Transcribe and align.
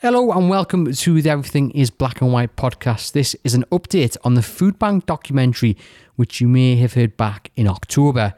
Hello 0.00 0.30
and 0.30 0.50
welcome 0.50 0.92
to 0.92 1.22
the 1.22 1.30
Everything 1.30 1.70
is 1.70 1.88
Black 1.88 2.20
and 2.20 2.30
White 2.30 2.54
podcast. 2.54 3.12
This 3.12 3.34
is 3.44 3.54
an 3.54 3.64
update 3.72 4.14
on 4.24 4.34
the 4.34 4.42
Food 4.42 4.78
Bank 4.78 5.06
documentary, 5.06 5.74
which 6.16 6.38
you 6.38 6.46
may 6.48 6.76
have 6.76 6.92
heard 6.92 7.16
back 7.16 7.50
in 7.56 7.66
October. 7.66 8.34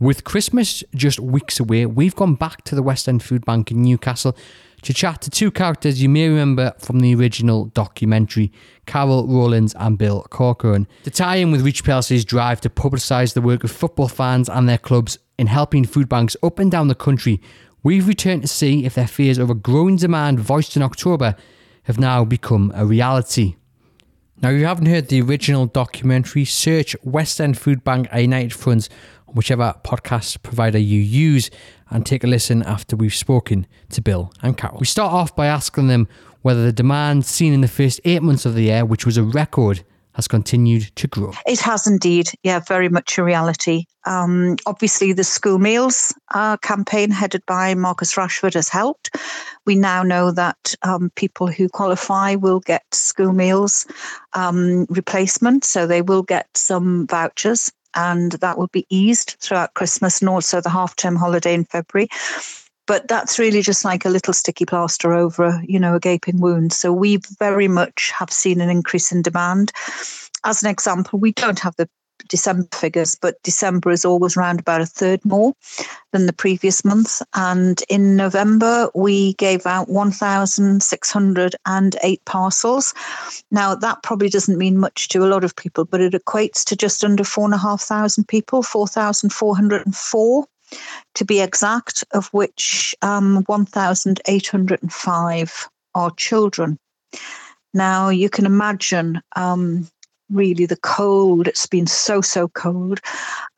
With 0.00 0.24
Christmas 0.24 0.82
just 0.96 1.20
weeks 1.20 1.60
away, 1.60 1.86
we've 1.86 2.16
gone 2.16 2.34
back 2.34 2.64
to 2.64 2.74
the 2.74 2.82
West 2.82 3.08
End 3.08 3.22
Food 3.22 3.44
Bank 3.44 3.70
in 3.70 3.82
Newcastle 3.82 4.36
to 4.82 4.92
chat 4.92 5.20
to 5.22 5.30
two 5.30 5.52
characters 5.52 6.02
you 6.02 6.08
may 6.08 6.28
remember 6.28 6.74
from 6.80 6.98
the 6.98 7.14
original 7.14 7.66
documentary, 7.66 8.50
Carol 8.86 9.28
Rowlands 9.28 9.76
and 9.78 9.96
Bill 9.96 10.26
Corcoran. 10.28 10.88
To 11.04 11.10
tie 11.10 11.36
in 11.36 11.52
with 11.52 11.62
Reach 11.62 11.84
PLC's 11.84 12.24
drive 12.24 12.60
to 12.62 12.68
publicise 12.68 13.34
the 13.34 13.40
work 13.40 13.62
of 13.62 13.70
football 13.70 14.08
fans 14.08 14.48
and 14.48 14.68
their 14.68 14.76
clubs 14.76 15.20
in 15.38 15.46
helping 15.46 15.84
food 15.84 16.08
banks 16.08 16.36
up 16.42 16.58
and 16.58 16.68
down 16.68 16.88
the 16.88 16.96
country, 16.96 17.40
we've 17.86 18.08
returned 18.08 18.42
to 18.42 18.48
see 18.48 18.84
if 18.84 18.96
their 18.96 19.06
fears 19.06 19.38
over 19.38 19.54
growing 19.54 19.94
demand 19.94 20.40
voiced 20.40 20.74
in 20.74 20.82
October 20.82 21.36
have 21.84 22.00
now 22.00 22.24
become 22.24 22.72
a 22.74 22.84
reality. 22.84 23.54
Now, 24.42 24.50
if 24.50 24.58
you 24.58 24.66
haven't 24.66 24.86
heard 24.86 25.06
the 25.06 25.22
original 25.22 25.66
documentary, 25.66 26.44
search 26.44 26.96
West 27.04 27.40
End 27.40 27.56
Food 27.56 27.84
Bank 27.84 28.08
A 28.10 28.22
United 28.22 28.52
Front 28.52 28.88
on 29.28 29.34
whichever 29.36 29.72
podcast 29.84 30.42
provider 30.42 30.78
you 30.78 31.00
use 31.00 31.48
and 31.88 32.04
take 32.04 32.24
a 32.24 32.26
listen 32.26 32.64
after 32.64 32.96
we've 32.96 33.14
spoken 33.14 33.68
to 33.90 34.02
Bill 34.02 34.32
and 34.42 34.58
Carol. 34.58 34.78
We 34.80 34.86
start 34.86 35.12
off 35.12 35.36
by 35.36 35.46
asking 35.46 35.86
them 35.86 36.08
whether 36.42 36.64
the 36.64 36.72
demand 36.72 37.24
seen 37.24 37.52
in 37.52 37.60
the 37.60 37.68
first 37.68 38.00
eight 38.04 38.20
months 38.20 38.44
of 38.44 38.56
the 38.56 38.62
year, 38.62 38.84
which 38.84 39.06
was 39.06 39.16
a 39.16 39.22
record, 39.22 39.84
has 40.14 40.26
continued 40.26 40.90
to 40.96 41.06
grow. 41.06 41.32
It 41.46 41.60
has 41.60 41.86
indeed, 41.86 42.30
yeah, 42.42 42.58
very 42.58 42.88
much 42.88 43.16
a 43.16 43.22
reality. 43.22 43.84
Um, 44.06 44.56
obviously, 44.66 45.12
the 45.12 45.24
school 45.24 45.58
meals 45.58 46.14
uh, 46.32 46.56
campaign 46.58 47.10
headed 47.10 47.44
by 47.46 47.74
Marcus 47.74 48.14
Rashford 48.14 48.54
has 48.54 48.68
helped. 48.68 49.16
We 49.66 49.74
now 49.74 50.02
know 50.02 50.30
that 50.30 50.74
um, 50.82 51.10
people 51.16 51.48
who 51.48 51.68
qualify 51.68 52.36
will 52.36 52.60
get 52.60 52.84
school 52.92 53.32
meals 53.32 53.86
um, 54.32 54.86
replacement, 54.88 55.64
so 55.64 55.86
they 55.86 56.02
will 56.02 56.22
get 56.22 56.46
some 56.54 57.06
vouchers, 57.08 57.70
and 57.94 58.32
that 58.32 58.56
will 58.56 58.68
be 58.68 58.86
eased 58.90 59.36
throughout 59.40 59.74
Christmas 59.74 60.20
and 60.20 60.28
also 60.28 60.60
the 60.60 60.70
half 60.70 60.94
term 60.94 61.16
holiday 61.16 61.54
in 61.54 61.64
February. 61.64 62.08
But 62.86 63.08
that's 63.08 63.40
really 63.40 63.62
just 63.62 63.84
like 63.84 64.04
a 64.04 64.10
little 64.10 64.32
sticky 64.32 64.66
plaster 64.66 65.12
over 65.12 65.60
you 65.66 65.80
know 65.80 65.96
a 65.96 66.00
gaping 66.00 66.40
wound. 66.40 66.72
So 66.72 66.92
we 66.92 67.18
very 67.40 67.66
much 67.66 68.12
have 68.16 68.30
seen 68.30 68.60
an 68.60 68.70
increase 68.70 69.10
in 69.10 69.22
demand. 69.22 69.72
As 70.44 70.62
an 70.62 70.70
example 70.70 71.18
we 71.18 71.32
don't 71.32 71.58
have 71.58 71.74
the 71.74 71.88
December 72.28 72.66
figures, 72.72 73.14
but 73.14 73.42
December 73.42 73.90
is 73.90 74.04
always 74.04 74.36
around 74.36 74.60
about 74.60 74.80
a 74.80 74.86
third 74.86 75.24
more 75.24 75.52
than 76.12 76.26
the 76.26 76.32
previous 76.32 76.84
month. 76.84 77.20
And 77.34 77.82
in 77.88 78.14
November, 78.16 78.88
we 78.94 79.32
gave 79.34 79.66
out 79.66 79.88
1,608 79.88 82.24
parcels. 82.24 82.94
Now, 83.50 83.74
that 83.74 84.02
probably 84.02 84.28
doesn't 84.28 84.58
mean 84.58 84.78
much 84.78 85.08
to 85.08 85.24
a 85.24 85.28
lot 85.28 85.42
of 85.44 85.56
people, 85.56 85.84
but 85.84 86.00
it 86.00 86.12
equates 86.12 86.64
to 86.64 86.76
just 86.76 87.02
under 87.04 87.24
4,500 87.24 88.28
people, 88.28 88.62
4,404 88.62 90.46
to 91.14 91.24
be 91.24 91.40
exact, 91.40 92.04
of 92.12 92.28
which 92.28 92.94
um, 93.02 93.42
1,805 93.46 95.68
are 95.94 96.10
children. 96.12 96.78
Now, 97.72 98.08
you 98.08 98.28
can 98.30 98.46
imagine 98.46 99.20
um, 99.36 99.88
really 100.30 100.66
the 100.66 100.76
cold. 100.76 101.48
It's 101.48 101.66
been 101.66 101.86
so, 101.86 102.20
so 102.20 102.48
cold. 102.48 103.00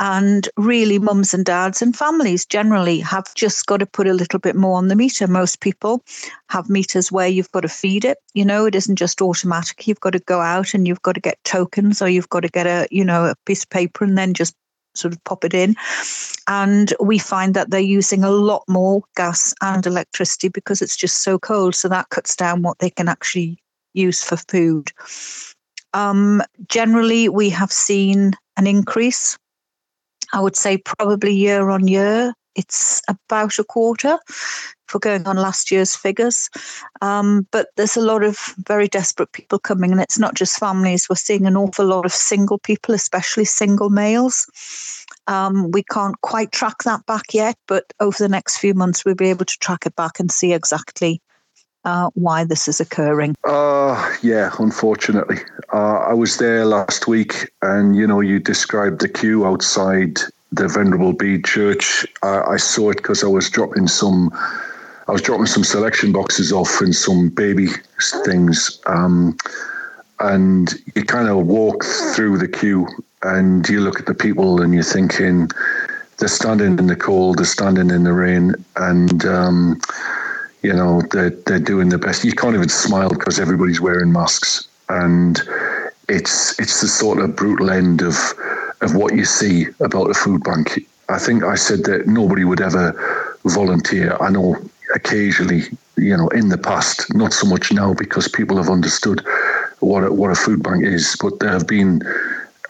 And 0.01 0.49
really, 0.57 0.99
mums 0.99 1.35
and 1.35 1.45
dads 1.45 1.83
and 1.83 1.97
families 1.97 2.45
generally 2.45 3.01
have 3.01 3.35
just 3.35 3.67
got 3.67 3.79
to 3.79 3.87
put 3.87 4.07
a 4.07 4.15
little 4.15 4.39
bit 4.39 4.57
more 4.57 4.77
on 4.77 4.89
the 4.89 4.97
meter. 4.97 5.27
Most 5.27 5.61
people 5.61 6.03
have 6.51 6.69
meters 6.69 7.11
where 7.11 7.29
you've 7.29 7.53
got 7.53 7.61
to 7.61 7.69
feed 7.69 8.05
it. 8.05 8.19
You 8.35 8.45
know, 8.45 8.67
it 8.67 8.75
isn't 8.75 8.97
just 8.97 9.23
automatic. 9.23 9.87
You've 9.87 10.01
got 10.01 10.11
to 10.11 10.21
go 10.21 10.41
out 10.41 10.75
and 10.75 10.87
you've 10.87 11.03
got 11.03 11.15
to 11.15 11.21
get 11.21 11.43
tokens 11.45 12.03
or 12.03 12.09
you've 12.09 12.29
got 12.31 12.41
to 12.41 12.49
get 12.49 12.67
a, 12.67 12.87
you 12.91 13.05
know, 13.05 13.27
a 13.27 13.35
piece 13.47 13.65
of 13.65 13.71
paper 13.71 14.05
and 14.05 14.17
then 14.17 14.35
just 14.35 14.55
sort 14.95 15.15
of 15.15 15.23
pop 15.25 15.45
it 15.45 15.55
in. 15.55 15.77
And 16.49 16.93
we 17.01 17.19
find 17.19 17.55
that 17.55 17.71
they're 17.71 17.81
using 17.81 18.25
a 18.25 18.31
lot 18.31 18.65
more 18.69 19.03
gas 19.17 19.55
and 19.63 19.87
electricity 19.87 20.49
because 20.49 20.83
it's 20.83 20.97
just 20.97 21.23
so 21.23 21.39
cold. 21.39 21.75
So 21.75 21.89
that 21.89 22.09
cuts 22.11 22.37
down 22.37 22.63
what 22.63 22.79
they 22.79 22.91
can 22.91 23.09
actually 23.09 23.59
use 23.95 24.23
for 24.23 24.37
food. 24.37 24.93
Um, 25.95 26.43
generally, 26.69 27.29
we 27.29 27.51
have 27.51 27.73
seen 27.73 28.33
an 28.57 28.67
increase. 28.67 29.39
I 30.33 30.41
would 30.41 30.57
say 30.57 30.79
probably 30.79 31.33
year 31.35 31.71
on 31.71 31.89
year, 31.89 32.35
it's 32.55 33.01
about 33.09 33.59
a 33.59 33.65
quarter 33.65 34.19
for 34.89 34.99
going 34.99 35.27
on 35.27 35.37
last 35.37 35.71
year's 35.71 35.95
figures. 35.95 36.51
Um, 37.01 37.47
but 37.53 37.69
there's 37.77 37.97
a 37.97 38.03
lot 38.03 38.25
of 38.25 38.39
very 38.59 38.89
desperate 38.89 39.33
people 39.33 39.59
coming, 39.59 39.93
and 39.93 40.01
it's 40.01 40.19
not 40.19 40.35
just 40.35 40.59
families. 40.59 41.09
We're 41.09 41.17
seeing 41.17 41.47
an 41.47 41.57
awful 41.57 41.87
lot 41.87 42.05
of 42.05 42.13
single 42.13 42.59
people, 42.59 42.95
especially 42.95 43.45
single 43.45 43.91
males. 43.91 44.47
Um, 45.27 45.71
we 45.71 45.83
can't 45.85 46.21
quite 46.23 46.53
track 46.53 46.83
that 46.85 47.07
back 47.07 47.33
yet, 47.33 47.57
but 47.67 47.85
over 48.01 48.17
the 48.19 48.29
next 48.29 48.59
few 48.59 48.75
months, 48.75 49.05
we'll 49.05 49.15
be 49.15 49.31
able 49.31 49.45
to 49.45 49.59
track 49.61 49.87
it 49.87 49.95
back 49.95 50.19
and 50.19 50.31
see 50.31 50.53
exactly 50.53 51.21
uh, 51.89 52.11
why 52.15 52.45
this 52.45 52.69
is 52.69 52.81
occurring. 52.81 53.35
Uh, 53.45 53.97
yeah, 54.23 54.51
unfortunately. 54.59 55.39
Uh, 55.73 55.99
I 55.99 56.13
was 56.13 56.37
there 56.37 56.65
last 56.67 57.07
week, 57.07 57.51
and 57.63 57.97
you 57.97 58.07
know, 58.07 58.21
you 58.21 58.39
described 58.39 59.01
the 59.01 59.09
queue 59.09 59.47
outside 59.47 60.19
the 60.53 60.69
Venerable 60.69 61.13
Bede 61.13 61.45
Church. 61.45 62.07
I 62.23 62.57
saw 62.57 62.91
it 62.91 62.99
because 62.99 63.25
I 63.25 63.27
was 63.27 63.51
dropping 63.51 63.89
some 63.89 64.31
I 65.09 65.13
was 65.13 65.23
dropping 65.23 65.47
some 65.47 65.65
selection 65.65 66.13
boxes 66.13 66.53
off 66.53 66.81
and 66.83 66.95
some 66.95 67.31
baby 67.31 67.69
things. 68.27 68.79
Um, 68.85 69.39
and 70.21 70.75
you 70.95 71.05
kind 71.05 71.29
of 71.29 71.47
walk 71.47 71.85
through 72.15 72.37
the 72.39 72.49
queue 72.49 72.87
and 73.23 73.67
you 73.69 73.81
look 73.81 73.99
at 73.99 74.07
the 74.07 74.15
people 74.15 74.61
and 74.61 74.75
you're 74.75 74.83
thinking, 74.83 75.49
they're 76.19 76.29
standing 76.29 76.79
in 76.79 76.89
the 76.89 76.97
cold, 76.97 77.39
they're 77.39 77.47
standing 77.47 77.91
in 77.91 78.05
the 78.05 78.13
rain, 78.13 78.55
and 78.77 79.25
um, 79.25 79.81
you 80.63 80.73
know 80.73 81.03
they're 81.11 81.31
they're 81.31 81.59
doing 81.59 81.89
their 81.89 81.99
best. 81.99 82.25
You 82.25 82.33
can't 82.33 82.55
even 82.55 82.69
smile 82.69 83.09
because 83.09 83.39
everybody's 83.39 83.81
wearing 83.81 84.13
masks, 84.13 84.69
and 84.89 85.41
it's 86.09 86.59
it's 86.59 86.81
the 86.81 86.89
sort 86.89 87.19
of 87.21 87.37
brutal 87.37 87.71
end 87.71 88.03
of 88.03 88.17
of 88.81 88.95
what 88.95 89.15
you 89.15 89.25
see 89.25 89.67
about 89.81 90.11
a 90.11 90.15
food 90.15 90.43
bank. 90.45 90.87
I 91.09 91.19
think 91.19 91.45
I 91.45 91.55
said 91.55 91.85
that 91.85 92.07
nobody 92.07 92.45
would 92.45 92.61
ever 92.61 93.37
volunteer. 93.45 94.17
I 94.21 94.31
know 94.31 94.57
occasionally, 94.95 95.63
you 95.97 96.17
know, 96.17 96.29
in 96.29 96.49
the 96.49 96.59
past, 96.59 97.13
not 97.15 97.33
so 97.33 97.47
much 97.47 97.73
now 97.73 97.95
because 97.95 98.29
people 98.29 98.57
have 98.57 98.69
understood 98.69 99.23
what 99.81 100.05
a, 100.05 100.13
what 100.13 100.31
a 100.31 100.35
food 100.35 100.63
bank 100.63 100.85
is, 100.85 101.17
but 101.21 101.39
there 101.41 101.51
have 101.51 101.67
been 101.67 102.03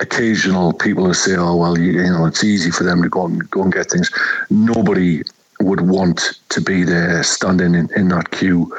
occasional 0.01 0.73
people 0.73 1.05
who 1.05 1.15
say, 1.15 1.37
"Oh, 1.37 1.57
well, 1.57 1.79
you, 1.79 1.93
you 1.93 2.11
know, 2.11 2.27
it's 2.27 2.45
easy 2.45 2.71
for 2.71 2.85
them 2.85 3.03
to 3.03 3.09
go 3.09 3.27
and 3.27 3.49
go 3.51 3.63
and 3.63 3.73
get 3.73 3.91
things." 3.91 4.11
Nobody 4.51 5.23
would 5.61 5.81
want 5.81 6.41
to 6.51 6.61
be 6.61 6.85
there 6.85 7.23
standing 7.23 7.75
in, 7.75 7.89
in 7.95 8.09
that 8.09 8.31
queue 8.31 8.73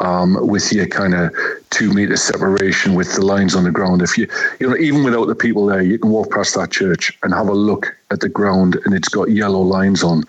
um, 0.00 0.46
with 0.46 0.72
your 0.72 0.86
kind 0.86 1.14
of 1.14 1.34
two 1.70 1.92
meter 1.92 2.16
separation 2.16 2.94
with 2.94 3.14
the 3.14 3.24
lines 3.24 3.54
on 3.54 3.64
the 3.64 3.70
ground. 3.70 4.02
If 4.02 4.18
you, 4.18 4.28
you 4.60 4.68
know, 4.68 4.76
even 4.76 5.04
without 5.04 5.26
the 5.26 5.34
people 5.34 5.66
there, 5.66 5.82
you 5.82 5.98
can 5.98 6.10
walk 6.10 6.30
past 6.30 6.54
that 6.54 6.70
church 6.70 7.16
and 7.22 7.32
have 7.32 7.48
a 7.48 7.54
look 7.54 7.96
at 8.10 8.20
the 8.20 8.28
ground 8.28 8.78
and 8.84 8.94
it's 8.94 9.08
got 9.08 9.30
yellow 9.30 9.60
lines 9.60 10.02
on 10.02 10.24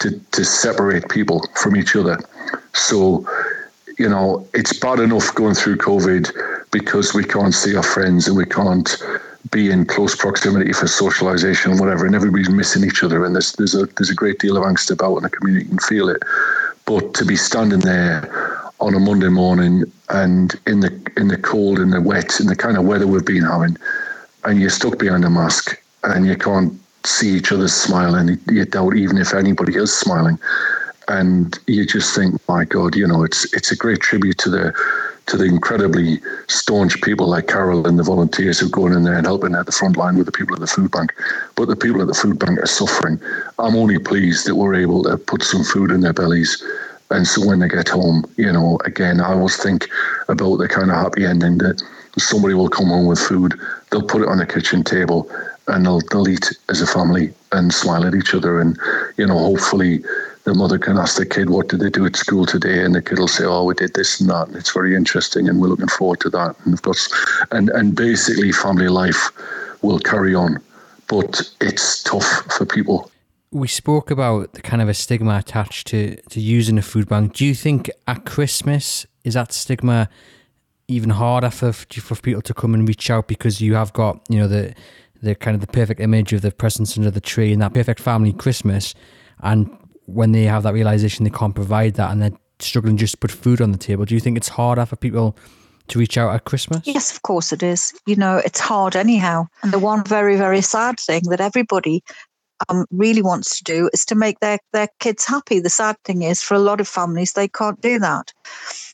to, 0.00 0.18
to 0.32 0.44
separate 0.44 1.08
people 1.08 1.46
from 1.54 1.76
each 1.76 1.94
other. 1.94 2.18
So, 2.72 3.26
you 3.98 4.08
know, 4.08 4.46
it's 4.54 4.78
bad 4.78 4.98
enough 4.98 5.34
going 5.34 5.54
through 5.54 5.76
COVID 5.76 6.70
because 6.72 7.14
we 7.14 7.24
can't 7.24 7.54
see 7.54 7.76
our 7.76 7.82
friends 7.82 8.26
and 8.26 8.36
we 8.36 8.44
can't 8.44 8.96
be 9.50 9.70
in 9.70 9.84
close 9.84 10.16
proximity 10.16 10.72
for 10.72 10.86
socialization 10.86 11.72
and 11.72 11.80
whatever, 11.80 12.06
and 12.06 12.14
everybody's 12.14 12.50
missing 12.50 12.84
each 12.84 13.02
other. 13.02 13.24
And 13.24 13.34
there's 13.34 13.52
there's 13.52 13.74
a 13.74 13.86
there's 13.86 14.10
a 14.10 14.14
great 14.14 14.38
deal 14.38 14.56
of 14.56 14.64
angst 14.64 14.90
about, 14.90 15.16
and 15.16 15.24
the 15.24 15.30
community 15.30 15.68
can 15.68 15.78
feel 15.78 16.08
it. 16.08 16.22
But 16.86 17.14
to 17.14 17.24
be 17.24 17.36
standing 17.36 17.80
there 17.80 18.60
on 18.80 18.94
a 18.94 18.98
Monday 18.98 19.28
morning 19.28 19.84
and 20.10 20.54
in 20.66 20.80
the 20.80 21.12
in 21.16 21.28
the 21.28 21.38
cold, 21.38 21.78
in 21.78 21.90
the 21.90 22.00
wet, 22.00 22.40
in 22.40 22.46
the 22.46 22.56
kind 22.56 22.76
of 22.76 22.84
weather 22.84 23.06
we've 23.06 23.24
been 23.24 23.44
having, 23.44 23.76
and 24.44 24.60
you're 24.60 24.70
stuck 24.70 24.98
behind 24.98 25.24
a 25.24 25.30
mask 25.30 25.80
and 26.04 26.26
you 26.26 26.36
can't 26.36 26.72
see 27.04 27.36
each 27.36 27.52
other 27.52 27.68
smiling. 27.68 28.38
You 28.50 28.64
doubt 28.64 28.96
even 28.96 29.18
if 29.18 29.34
anybody 29.34 29.76
is 29.76 29.94
smiling, 29.94 30.38
and 31.08 31.58
you 31.66 31.86
just 31.86 32.14
think, 32.14 32.40
my 32.48 32.64
God, 32.64 32.96
you 32.96 33.06
know, 33.06 33.24
it's 33.24 33.52
it's 33.52 33.72
a 33.72 33.76
great 33.76 34.00
tribute 34.00 34.38
to 34.38 34.50
the 34.50 34.74
to 35.26 35.36
the 35.36 35.44
incredibly 35.44 36.20
staunch 36.48 37.00
people 37.02 37.26
like 37.28 37.48
Carol 37.48 37.86
and 37.86 37.98
the 37.98 38.02
volunteers 38.02 38.58
who 38.58 38.68
go 38.68 38.86
in 38.86 39.02
there 39.04 39.16
and 39.16 39.26
helping 39.26 39.54
at 39.54 39.66
the 39.66 39.72
front 39.72 39.96
line 39.96 40.16
with 40.16 40.26
the 40.26 40.32
people 40.32 40.54
at 40.54 40.60
the 40.60 40.66
food 40.66 40.90
bank. 40.90 41.14
But 41.54 41.68
the 41.68 41.76
people 41.76 42.00
at 42.00 42.08
the 42.08 42.14
food 42.14 42.38
bank 42.38 42.58
are 42.58 42.66
suffering. 42.66 43.20
I'm 43.58 43.76
only 43.76 43.98
pleased 43.98 44.46
that 44.46 44.54
we're 44.54 44.74
able 44.74 45.02
to 45.04 45.16
put 45.16 45.42
some 45.42 45.64
food 45.64 45.90
in 45.90 46.00
their 46.00 46.12
bellies. 46.12 46.62
And 47.10 47.26
so 47.26 47.46
when 47.46 47.60
they 47.60 47.68
get 47.68 47.88
home, 47.88 48.24
you 48.36 48.52
know, 48.52 48.78
again, 48.84 49.20
I 49.20 49.32
always 49.32 49.56
think 49.56 49.88
about 50.28 50.56
the 50.56 50.68
kind 50.68 50.90
of 50.90 50.96
happy 50.96 51.24
ending 51.24 51.58
that 51.58 51.82
somebody 52.18 52.54
will 52.54 52.68
come 52.68 52.88
home 52.88 53.06
with 53.06 53.18
food, 53.18 53.54
they'll 53.90 54.02
put 54.02 54.22
it 54.22 54.28
on 54.28 54.38
the 54.38 54.46
kitchen 54.46 54.82
table, 54.84 55.30
and 55.68 55.86
they'll, 55.86 56.00
they'll 56.10 56.28
eat 56.28 56.52
as 56.68 56.80
a 56.80 56.86
family 56.86 57.32
and 57.52 57.72
smile 57.72 58.04
at 58.04 58.14
each 58.14 58.34
other. 58.34 58.60
And, 58.60 58.78
you 59.16 59.26
know, 59.26 59.38
hopefully 59.38 60.04
the 60.44 60.54
mother 60.54 60.78
can 60.78 60.98
ask 60.98 61.16
the 61.16 61.26
kid, 61.26 61.50
what 61.50 61.68
did 61.68 61.80
they 61.80 61.90
do 61.90 62.04
at 62.04 62.16
school 62.16 62.44
today? 62.44 62.84
And 62.84 62.94
the 62.94 63.02
kid 63.02 63.18
will 63.18 63.28
say, 63.28 63.44
oh, 63.44 63.64
we 63.64 63.74
did 63.74 63.94
this 63.94 64.20
and 64.20 64.28
that. 64.28 64.48
And 64.48 64.56
it's 64.56 64.72
very 64.72 64.94
interesting. 64.94 65.48
And 65.48 65.60
we're 65.60 65.68
looking 65.68 65.88
forward 65.88 66.20
to 66.20 66.30
that. 66.30 66.54
And 66.64 66.74
of 66.74 66.82
course, 66.82 67.12
and, 67.50 67.70
and 67.70 67.96
basically 67.96 68.52
family 68.52 68.88
life 68.88 69.30
will 69.82 69.98
carry 69.98 70.34
on. 70.34 70.60
But 71.08 71.50
it's 71.60 72.02
tough 72.02 72.26
for 72.56 72.66
people. 72.66 73.10
We 73.52 73.68
spoke 73.68 74.10
about 74.10 74.52
the 74.52 74.62
kind 74.62 74.82
of 74.82 74.88
a 74.88 74.94
stigma 74.94 75.38
attached 75.38 75.86
to, 75.88 76.16
to 76.16 76.40
using 76.40 76.76
a 76.76 76.82
food 76.82 77.08
bank. 77.08 77.34
Do 77.34 77.46
you 77.46 77.54
think 77.54 77.90
at 78.06 78.26
Christmas, 78.26 79.06
is 79.22 79.34
that 79.34 79.52
stigma 79.52 80.10
even 80.88 81.10
harder 81.10 81.50
for, 81.50 81.72
for 81.72 82.16
people 82.16 82.42
to 82.42 82.52
come 82.52 82.74
and 82.74 82.86
reach 82.86 83.10
out 83.10 83.28
because 83.28 83.62
you 83.62 83.74
have 83.74 83.94
got, 83.94 84.20
you 84.28 84.38
know, 84.38 84.48
the, 84.48 84.74
the 85.22 85.34
kind 85.34 85.54
of 85.54 85.62
the 85.62 85.66
perfect 85.66 86.00
image 86.00 86.34
of 86.34 86.42
the 86.42 86.50
presents 86.50 86.98
under 86.98 87.10
the 87.10 87.20
tree 87.20 87.52
and 87.52 87.62
that 87.62 87.72
perfect 87.72 88.00
family 88.00 88.32
Christmas. 88.32 88.94
And 89.40 89.70
when 90.06 90.32
they 90.32 90.44
have 90.44 90.62
that 90.64 90.74
realization 90.74 91.24
they 91.24 91.30
can't 91.30 91.54
provide 91.54 91.94
that 91.94 92.10
and 92.10 92.22
they're 92.22 92.38
struggling 92.58 92.96
just 92.96 93.14
to 93.14 93.18
put 93.18 93.30
food 93.30 93.60
on 93.60 93.72
the 93.72 93.78
table, 93.78 94.04
do 94.04 94.14
you 94.14 94.20
think 94.20 94.36
it's 94.36 94.48
harder 94.48 94.86
for 94.86 94.96
people 94.96 95.36
to 95.88 95.98
reach 95.98 96.16
out 96.16 96.34
at 96.34 96.44
Christmas? 96.44 96.80
Yes, 96.84 97.12
of 97.12 97.22
course 97.22 97.52
it 97.52 97.62
is. 97.62 97.92
You 98.06 98.16
know, 98.16 98.38
it's 98.38 98.60
hard 98.60 98.96
anyhow. 98.96 99.46
And 99.62 99.72
the 99.72 99.78
one 99.78 100.04
very, 100.04 100.36
very 100.36 100.60
sad 100.60 100.98
thing 100.98 101.22
that 101.28 101.40
everybody 101.40 102.02
um, 102.68 102.86
really 102.90 103.22
wants 103.22 103.58
to 103.58 103.64
do 103.64 103.90
is 103.92 104.04
to 104.06 104.14
make 104.14 104.40
their, 104.40 104.58
their 104.72 104.88
kids 105.00 105.24
happy. 105.24 105.60
The 105.60 105.70
sad 105.70 105.96
thing 106.04 106.22
is, 106.22 106.42
for 106.42 106.54
a 106.54 106.60
lot 106.60 106.80
of 106.80 106.88
families, 106.88 107.32
they 107.32 107.48
can't 107.48 107.80
do 107.80 107.98
that. 107.98 108.32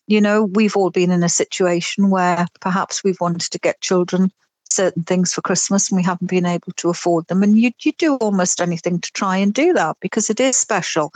You 0.07 0.21
know, 0.21 0.45
we've 0.45 0.77
all 0.77 0.91
been 0.91 1.11
in 1.11 1.23
a 1.23 1.29
situation 1.29 2.11
where 2.11 2.47
perhaps 2.61 3.05
we've 3.05 3.21
wanted 3.21 3.53
to 3.53 3.59
get 3.59 3.81
children 3.81 4.33
certain 4.73 5.03
things 5.05 5.33
for 5.33 5.43
Christmas 5.43 5.91
and 5.91 5.97
we 5.97 6.03
haven't 6.03 6.29
been 6.29 6.47
able 6.47 6.73
to 6.77 6.89
afford 6.89 7.27
them. 7.27 7.43
And 7.43 7.59
you, 7.59 7.73
you 7.83 7.93
do 7.93 8.17
almost 8.17 8.61
anything 8.61 9.01
to 9.01 9.13
try 9.13 9.37
and 9.37 9.53
do 9.53 9.73
that 9.75 9.97
because 10.01 10.31
it 10.31 10.41
is 10.41 10.57
special. 10.57 11.13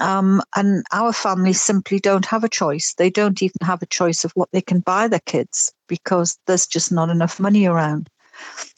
Um, 0.00 0.42
and 0.56 0.84
our 0.92 1.12
families 1.12 1.60
simply 1.60 2.00
don't 2.00 2.26
have 2.26 2.42
a 2.42 2.48
choice. 2.48 2.94
They 2.94 3.10
don't 3.10 3.42
even 3.42 3.60
have 3.62 3.82
a 3.82 3.86
choice 3.86 4.24
of 4.24 4.32
what 4.32 4.48
they 4.52 4.60
can 4.60 4.80
buy 4.80 5.06
their 5.08 5.20
kids 5.20 5.72
because 5.88 6.38
there's 6.46 6.66
just 6.66 6.90
not 6.90 7.10
enough 7.10 7.38
money 7.38 7.66
around. 7.66 8.08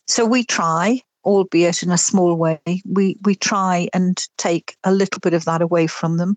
So 0.06 0.26
we 0.26 0.44
try, 0.44 1.00
albeit 1.24 1.82
in 1.82 1.90
a 1.90 1.98
small 1.98 2.34
way, 2.36 2.60
we, 2.84 3.16
we 3.22 3.34
try 3.34 3.88
and 3.94 4.22
take 4.36 4.76
a 4.84 4.92
little 4.92 5.20
bit 5.20 5.32
of 5.34 5.46
that 5.46 5.62
away 5.62 5.86
from 5.86 6.18
them 6.18 6.36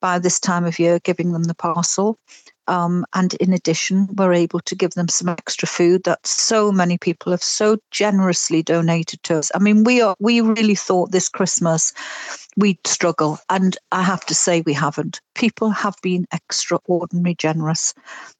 by 0.00 0.18
this 0.18 0.40
time 0.40 0.64
of 0.64 0.78
year, 0.78 0.98
giving 0.98 1.32
them 1.32 1.44
the 1.44 1.54
parcel. 1.54 2.18
Um, 2.68 3.04
and 3.14 3.34
in 3.34 3.52
addition, 3.52 4.08
we're 4.14 4.32
able 4.32 4.60
to 4.60 4.74
give 4.74 4.92
them 4.92 5.08
some 5.08 5.28
extra 5.28 5.68
food 5.68 6.04
that 6.04 6.26
so 6.26 6.72
many 6.72 6.98
people 6.98 7.32
have 7.32 7.42
so 7.42 7.78
generously 7.90 8.62
donated 8.62 9.22
to 9.24 9.38
us. 9.38 9.50
I 9.54 9.58
mean, 9.58 9.84
we 9.84 10.00
are 10.00 10.16
we 10.18 10.40
really 10.40 10.74
thought 10.74 11.12
this 11.12 11.28
Christmas 11.28 11.92
we'd 12.56 12.84
struggle, 12.86 13.38
and 13.50 13.76
I 13.92 14.02
have 14.02 14.24
to 14.26 14.34
say 14.34 14.62
we 14.62 14.72
haven't. 14.72 15.20
People 15.34 15.70
have 15.70 15.96
been 16.02 16.26
extraordinarily 16.32 17.34
generous. 17.36 17.94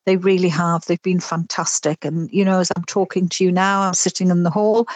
They 0.07 0.17
really 0.17 0.49
have. 0.49 0.85
They've 0.87 1.03
been 1.03 1.21
fantastic. 1.21 2.05
And 2.05 2.31
you 2.33 2.45
know, 2.45 2.61
as 2.61 2.73
I'm 2.77 2.85
talking 2.85 3.29
to 3.31 3.45
you 3.45 3.53
now, 3.53 3.83
I'm 3.83 3.95
sitting 3.95 4.31
in 4.31 4.43
the 4.43 4.51
hall 4.51 4.87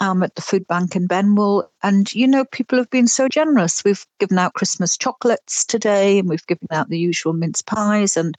um, 0.00 0.22
at 0.22 0.34
the 0.34 0.42
food 0.42 0.66
bank 0.66 0.96
in 0.96 1.06
Benwell. 1.06 1.70
And, 1.82 2.12
you 2.14 2.26
know, 2.26 2.44
people 2.44 2.78
have 2.78 2.90
been 2.90 3.08
so 3.08 3.28
generous. 3.28 3.84
We've 3.84 4.04
given 4.18 4.38
out 4.38 4.54
Christmas 4.54 4.96
chocolates 4.96 5.64
today 5.64 6.18
and 6.18 6.28
we've 6.28 6.46
given 6.46 6.68
out 6.70 6.88
the 6.88 6.98
usual 6.98 7.32
mince 7.32 7.62
pies 7.62 8.16
and 8.16 8.36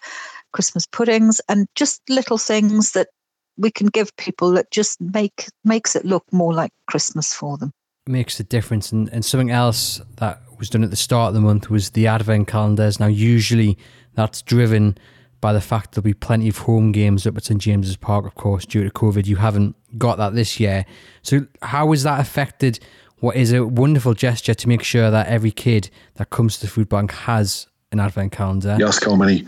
Christmas 0.53 0.85
puddings 0.85 1.41
and 1.49 1.67
just 1.75 2.01
little 2.09 2.37
things 2.37 2.91
that 2.91 3.09
we 3.57 3.71
can 3.71 3.87
give 3.87 4.15
people 4.17 4.51
that 4.51 4.69
just 4.71 5.01
make 5.01 5.47
makes 5.63 5.95
it 5.95 6.05
look 6.05 6.23
more 6.31 6.53
like 6.53 6.71
Christmas 6.87 7.33
for 7.33 7.57
them. 7.57 7.71
Makes 8.05 8.39
a 8.39 8.43
difference. 8.43 8.91
And, 8.91 9.09
and 9.09 9.25
something 9.25 9.49
else 9.49 9.99
that 10.17 10.41
was 10.57 10.69
done 10.69 10.83
at 10.83 10.91
the 10.91 10.95
start 10.95 11.29
of 11.29 11.33
the 11.33 11.41
month 11.41 11.69
was 11.69 11.91
the 11.91 12.07
advent 12.07 12.47
calendars. 12.47 12.99
Now, 12.99 13.07
usually 13.07 13.77
that's 14.13 14.41
driven 14.41 14.97
by 15.41 15.53
the 15.53 15.61
fact 15.61 15.93
there'll 15.93 16.03
be 16.03 16.13
plenty 16.13 16.49
of 16.49 16.59
home 16.59 16.91
games 16.91 17.27
up 17.27 17.37
at 17.37 17.43
St 17.43 17.61
James's 17.61 17.97
Park, 17.97 18.25
of 18.25 18.35
course, 18.35 18.65
due 18.65 18.83
to 18.83 18.89
COVID. 18.89 19.27
You 19.27 19.37
haven't 19.37 19.75
got 19.97 20.17
that 20.17 20.33
this 20.33 20.59
year. 20.59 20.85
So, 21.21 21.47
how 21.61 21.91
has 21.91 22.03
that 22.03 22.19
affected 22.19 22.79
what 23.19 23.35
is 23.35 23.51
a 23.51 23.65
wonderful 23.65 24.13
gesture 24.13 24.53
to 24.53 24.67
make 24.67 24.83
sure 24.83 25.09
that 25.09 25.27
every 25.27 25.51
kid 25.51 25.89
that 26.15 26.29
comes 26.29 26.57
to 26.57 26.65
the 26.65 26.71
food 26.71 26.89
bank 26.89 27.11
has 27.11 27.67
an 27.91 27.99
advent 27.99 28.31
calendar? 28.31 28.75
You 28.77 28.87
ask 28.87 29.03
how 29.03 29.15
many 29.15 29.45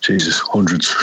Jesus, 0.00 0.40
hundreds, 0.40 0.88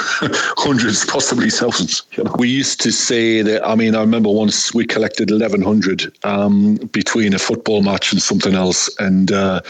hundreds, 0.58 1.06
possibly 1.06 1.50
thousands. 1.50 2.04
You 2.14 2.26
know? 2.26 2.36
We 2.38 2.50
used 2.50 2.82
to 2.82 2.92
say 2.92 3.42
that. 3.42 3.66
I 3.66 3.76
mean, 3.76 3.96
I 3.96 4.02
remember 4.02 4.30
once 4.30 4.74
we 4.74 4.86
collected 4.86 5.32
eleven 5.32 5.62
hundred 5.62 6.12
um, 6.26 6.76
between 6.92 7.34
a 7.34 7.40
football 7.40 7.82
match 7.82 8.12
and 8.12 8.22
something 8.22 8.56
else, 8.56 8.94
and 9.00 9.32
uh, 9.32 9.62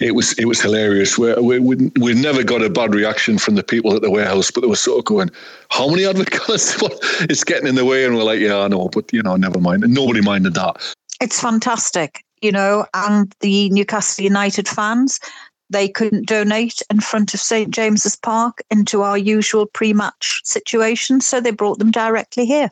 it 0.00 0.16
was 0.16 0.32
it 0.38 0.46
was 0.46 0.60
hilarious. 0.60 1.16
We, 1.16 1.60
we 1.60 1.90
we 2.00 2.14
never 2.14 2.42
got 2.42 2.62
a 2.62 2.70
bad 2.70 2.94
reaction 2.94 3.38
from 3.38 3.54
the 3.54 3.62
people 3.62 3.94
at 3.94 4.02
the 4.02 4.10
warehouse, 4.10 4.50
but 4.50 4.62
they 4.62 4.66
were 4.66 4.74
sort 4.74 4.98
of 4.98 5.04
going, 5.04 5.30
"How 5.70 5.88
many 5.88 6.04
advent 6.04 6.32
calendars? 6.32 6.74
it's 7.30 7.44
getting 7.44 7.68
in 7.68 7.76
the 7.76 7.84
way," 7.84 8.04
and 8.04 8.16
we're 8.16 8.24
like, 8.24 8.40
"Yeah, 8.40 8.58
I 8.58 8.68
know, 8.68 8.88
but 8.88 9.12
you 9.12 9.22
know, 9.22 9.36
never 9.36 9.60
mind." 9.60 9.84
And 9.84 9.94
nobody 9.94 10.22
minded 10.22 10.54
that. 10.54 10.94
It's 11.20 11.40
fantastic 11.40 12.24
you 12.42 12.50
know, 12.50 12.84
and 12.92 13.32
the 13.38 13.70
Newcastle 13.70 14.24
United 14.24 14.68
fans, 14.68 15.20
they 15.72 15.88
couldn't 15.88 16.26
donate 16.26 16.82
in 16.90 17.00
front 17.00 17.34
of 17.34 17.40
St 17.40 17.70
James's 17.70 18.16
Park 18.16 18.62
into 18.70 19.02
our 19.02 19.18
usual 19.18 19.66
pre-match 19.66 20.42
situation, 20.44 21.20
so 21.20 21.40
they 21.40 21.50
brought 21.50 21.78
them 21.78 21.90
directly 21.90 22.46
here. 22.46 22.70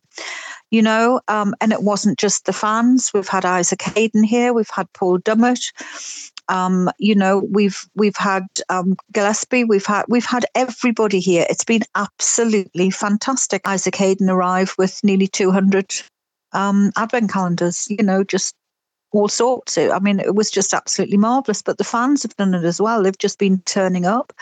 You 0.70 0.82
know, 0.82 1.20
um, 1.26 1.54
and 1.60 1.72
it 1.72 1.82
wasn't 1.82 2.18
just 2.18 2.44
the 2.44 2.52
fans. 2.52 3.10
We've 3.12 3.26
had 3.26 3.44
Isaac 3.44 3.82
Hayden 3.82 4.22
here. 4.22 4.52
We've 4.52 4.70
had 4.70 4.92
Paul 4.92 5.18
Dummett. 5.18 5.72
Um, 6.48 6.90
you 6.98 7.14
know, 7.14 7.38
we've 7.50 7.78
we've 7.96 8.16
had 8.16 8.44
um, 8.68 8.96
Gillespie. 9.12 9.64
We've 9.64 9.86
had 9.86 10.04
we've 10.08 10.24
had 10.24 10.46
everybody 10.54 11.20
here. 11.20 11.46
It's 11.48 11.64
been 11.64 11.82
absolutely 11.94 12.90
fantastic. 12.90 13.62
Isaac 13.66 13.96
Hayden 13.96 14.30
arrived 14.30 14.74
with 14.78 15.02
nearly 15.02 15.26
two 15.26 15.50
hundred 15.50 15.92
um, 16.52 16.92
advent 16.96 17.32
calendars. 17.32 17.86
You 17.88 18.04
know, 18.04 18.22
just 18.22 18.54
all 19.12 19.28
sorts. 19.28 19.76
I 19.76 19.98
mean, 19.98 20.20
it 20.20 20.34
was 20.34 20.50
just 20.50 20.72
absolutely 20.72 21.16
marvelous. 21.16 21.62
But 21.62 21.78
the 21.78 21.84
fans 21.84 22.22
have 22.22 22.36
done 22.36 22.54
it 22.54 22.64
as 22.64 22.80
well. 22.80 23.02
They've 23.02 23.16
just 23.16 23.38
been 23.38 23.60
turning 23.62 24.06
up. 24.06 24.32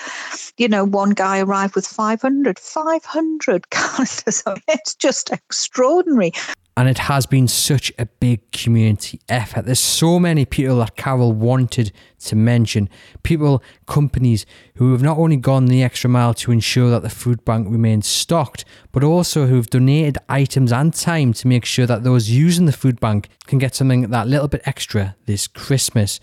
You 0.56 0.68
know, 0.68 0.84
one 0.84 1.10
guy 1.10 1.40
arrived 1.40 1.74
with 1.74 1.86
500, 1.86 2.58
500 2.58 3.70
calendars. 3.70 4.42
I 4.46 4.54
mean, 4.54 4.62
it's 4.68 4.94
just 4.94 5.30
extraordinary 5.30 6.32
and 6.78 6.88
it 6.88 6.98
has 6.98 7.26
been 7.26 7.48
such 7.48 7.92
a 7.98 8.06
big 8.06 8.52
community 8.52 9.18
effort. 9.28 9.64
There's 9.64 9.80
so 9.80 10.20
many 10.20 10.44
people 10.44 10.76
that 10.76 10.94
Carol 10.94 11.32
wanted 11.32 11.90
to 12.20 12.36
mention. 12.36 12.88
People, 13.24 13.64
companies 13.86 14.46
who 14.76 14.92
have 14.92 15.02
not 15.02 15.18
only 15.18 15.36
gone 15.38 15.66
the 15.66 15.82
extra 15.82 16.08
mile 16.08 16.34
to 16.34 16.52
ensure 16.52 16.88
that 16.90 17.02
the 17.02 17.10
food 17.10 17.44
bank 17.44 17.66
remains 17.68 18.06
stocked, 18.06 18.64
but 18.92 19.02
also 19.02 19.46
who've 19.46 19.68
donated 19.68 20.18
items 20.28 20.70
and 20.70 20.94
time 20.94 21.32
to 21.32 21.48
make 21.48 21.64
sure 21.64 21.84
that 21.84 22.04
those 22.04 22.30
using 22.30 22.66
the 22.66 22.72
food 22.72 23.00
bank 23.00 23.28
can 23.46 23.58
get 23.58 23.74
something 23.74 24.02
that 24.02 24.28
little 24.28 24.46
bit 24.46 24.62
extra 24.64 25.16
this 25.26 25.48
Christmas. 25.48 26.20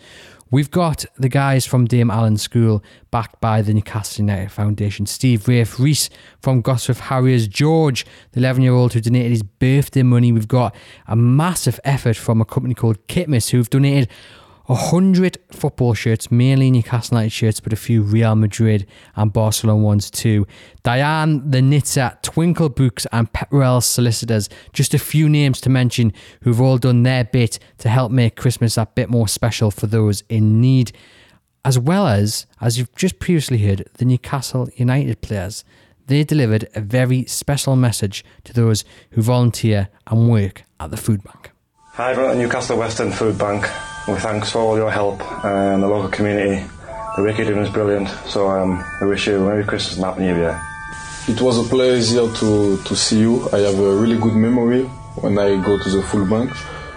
We've 0.52 0.70
got 0.70 1.06
the 1.18 1.28
guys 1.28 1.66
from 1.66 1.86
Dame 1.86 2.12
Allan 2.12 2.38
School, 2.38 2.84
backed 3.10 3.42
by 3.42 3.64
the 3.64 3.74
Newcastle 3.74 4.24
United 4.24 4.52
Foundation. 4.52 5.08
Steve 5.08 5.48
Rafe 5.48 5.80
Reese 5.80 6.08
from 6.40 6.62
Gosforth 6.62 7.00
Harriers. 7.00 7.48
George, 7.48 8.06
the 8.34 8.40
11 8.42 8.62
year 8.62 8.74
old 8.74 8.94
who 8.94 9.02
donated 9.02 9.32
his 9.32 9.42
birthday 9.42 10.04
money. 10.04 10.32
We've 10.32 10.48
got 10.48 10.76
a 11.08 11.16
massive 11.16 11.80
effort 11.84 12.16
from 12.16 12.42
a 12.42 12.46
company 12.46 12.76
called 12.76 13.08
Kitmas 13.08 13.50
who've 13.50 13.70
donated 13.70 14.08
100 14.68 15.38
football 15.52 15.94
shirts, 15.94 16.32
mainly 16.32 16.72
Newcastle 16.72 17.18
United 17.18 17.32
shirts, 17.32 17.60
but 17.60 17.72
a 17.72 17.76
few 17.76 18.02
Real 18.02 18.36
Madrid 18.36 18.88
and 19.16 19.32
Barcelona 19.32 19.82
ones 19.82 20.10
too. 20.10 20.48
Diane 20.82 21.52
the 21.52 21.62
Knitter, 21.62 22.18
Twinkle 22.24 22.70
Books, 22.70 23.06
and 23.12 23.32
Pepperell 23.32 23.84
Solicitors, 23.84 24.50
just 24.74 24.96
a 24.96 25.00
few 25.00 25.30
names 25.30 25.62
to 25.62 25.70
mention 25.70 26.14
who've 26.42 26.60
all 26.60 26.80
done 26.80 27.04
their 27.04 27.26
bit 27.26 27.60
to 27.78 27.90
help 27.90 28.12
make 28.12 28.36
Christmas 28.36 28.76
a 28.78 28.88
bit 28.88 29.10
more 29.10 29.28
special 29.28 29.70
for 29.70 29.86
those 29.86 30.24
in 30.30 30.60
need. 30.60 30.92
As 31.64 31.78
well 31.78 32.08
as, 32.08 32.48
as 32.60 32.80
you've 32.80 32.94
just 32.96 33.20
previously 33.20 33.60
heard, 33.60 33.88
the 33.96 34.06
Newcastle 34.06 34.70
United 34.76 35.22
players. 35.22 35.64
They 36.08 36.24
delivered 36.24 36.68
a 36.76 36.82
very 36.82 37.26
special 37.26 37.76
message 37.76 38.24
to 38.44 38.54
those 38.54 38.84
who 39.12 39.22
volunteer 39.22 39.90
and 40.08 40.30
work 40.30 40.64
at 40.80 40.92
the 40.92 40.98
food 40.98 41.24
bank. 41.24 41.52
Hi, 41.94 42.12
everyone 42.12 42.34
at 42.34 42.38
Newcastle 42.38 42.78
Western 42.78 43.12
Food 43.12 43.38
Bank. 43.38 43.68
We 44.08 44.14
thanks 44.18 44.52
for 44.52 44.60
all 44.60 44.78
your 44.78 44.92
help 44.92 45.20
and 45.44 45.82
the 45.82 45.88
local 45.88 46.10
community. 46.10 46.64
The 47.16 47.24
work 47.24 47.40
you're 47.40 47.60
is 47.60 47.72
brilliant. 47.72 48.08
So 48.28 48.48
um, 48.48 48.84
we 49.02 49.08
wish 49.08 49.26
you 49.26 49.38
a 49.38 49.40
Merry 49.40 49.64
Christmas 49.64 49.96
and 49.96 50.06
Happy 50.06 50.22
New 50.22 50.36
Year. 50.36 50.62
It 51.28 51.42
was 51.42 51.58
a 51.58 51.68
pleasure 51.68 52.32
to, 52.32 52.78
to 52.84 52.96
see 52.96 53.22
you. 53.22 53.50
I 53.52 53.62
have 53.62 53.80
a 53.80 53.96
really 53.96 54.20
good 54.20 54.36
memory 54.36 54.84
when 55.16 55.40
I 55.40 55.60
go 55.60 55.82
to 55.82 55.90
the 55.90 56.04
food 56.04 56.30
bank. 56.30 56.52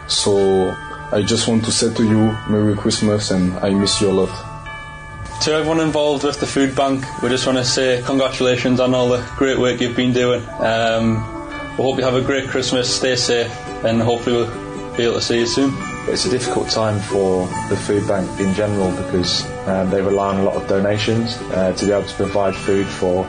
So 0.07 0.77
I 1.11 1.23
just 1.23 1.49
want 1.49 1.65
to 1.65 1.73
say 1.73 1.95
to 1.95 2.05
you, 2.05 2.37
Merry 2.51 2.77
Christmas 2.77 3.31
and 3.31 3.55
I 3.61 3.71
miss 3.71 4.03
you 4.03 4.11
a 4.11 4.13
lot. 4.13 5.41
To 5.45 5.53
everyone 5.53 5.81
involved 5.81 6.25
with 6.25 6.41
the 6.41 6.47
food 6.47 6.77
bank, 6.77 7.07
we 7.23 7.31
just 7.31 7.47
want 7.47 7.57
to 7.57 7.65
say 7.65 8.03
congratulations 8.05 8.81
on 8.81 8.93
all 8.93 9.09
the 9.09 9.27
great 9.39 9.59
work 9.59 9.81
you've 9.81 9.97
been 9.97 10.13
doing. 10.13 10.43
Um, 10.59 11.15
we 11.79 11.85
hope 11.85 11.97
you 11.97 12.05
have 12.05 12.17
a 12.17 12.21
great 12.21 12.49
Christmas, 12.49 12.95
stay 12.95 13.17
safe, 13.17 13.51
and 13.83 14.03
hopefully 14.03 14.37
we'll 14.37 14.97
be 14.97 15.05
able 15.05 15.15
to 15.15 15.23
see 15.23 15.39
you 15.39 15.47
soon. 15.47 15.98
It's 16.11 16.25
a 16.25 16.31
difficult 16.31 16.71
time 16.71 17.01
for 17.01 17.47
the 17.69 17.77
food 17.77 18.09
bank 18.09 18.41
in 18.41 18.55
general 18.55 18.91
because 18.91 19.45
um, 19.69 19.91
they 19.91 20.01
rely 20.01 20.35
on 20.35 20.41
a 20.41 20.43
lot 20.43 20.57
of 20.57 20.67
donations 20.67 21.37
uh, 21.53 21.75
to 21.75 21.87
be 21.87 21.93
able 21.93 22.07
to 22.07 22.15
provide 22.15 22.57
food 22.57 22.87
for 22.87 23.25